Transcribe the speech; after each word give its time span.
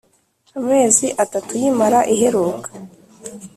amezi 0.59 1.07
atatu 1.23 1.51
y 1.61 1.63
imari 1.69 1.99
iheruka 2.13 2.69